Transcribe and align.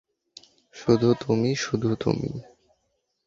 শুধু 0.75 1.07
তুমি, 1.19 1.49
শুধু 1.55 1.89
তুমি! 1.95 2.31